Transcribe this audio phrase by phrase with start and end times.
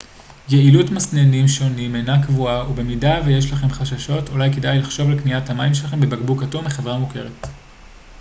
[0.49, 5.49] יעילות מסננים שונים אינה קבועה ובמידה ויש לכם חששות אולי כדאי לכם לחשוב על קניית
[5.49, 7.47] המים שלכם בבקבוק אטום מחברה מוכרת